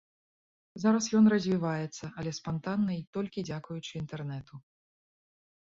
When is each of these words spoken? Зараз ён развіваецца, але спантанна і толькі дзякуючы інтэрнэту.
Зараз 0.83 1.05
ён 1.19 1.25
развіваецца, 1.33 2.05
але 2.23 2.31
спантанна 2.39 2.91
і 3.01 3.07
толькі 3.19 3.47
дзякуючы 3.53 3.93
інтэрнэту. 4.03 4.53